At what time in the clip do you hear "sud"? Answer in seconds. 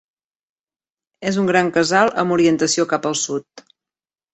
3.27-3.69